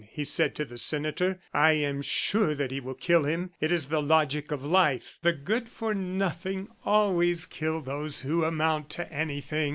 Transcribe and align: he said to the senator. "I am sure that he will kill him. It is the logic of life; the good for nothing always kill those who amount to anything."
he 0.09 0.23
said 0.23 0.55
to 0.55 0.65
the 0.65 0.79
senator. 0.79 1.37
"I 1.53 1.73
am 1.73 2.01
sure 2.01 2.55
that 2.55 2.71
he 2.71 2.79
will 2.79 2.95
kill 2.95 3.23
him. 3.23 3.51
It 3.61 3.71
is 3.71 3.89
the 3.89 4.01
logic 4.01 4.49
of 4.51 4.65
life; 4.65 5.19
the 5.21 5.31
good 5.31 5.69
for 5.69 5.93
nothing 5.93 6.69
always 6.83 7.45
kill 7.45 7.81
those 7.81 8.21
who 8.21 8.43
amount 8.43 8.89
to 8.97 9.13
anything." 9.13 9.69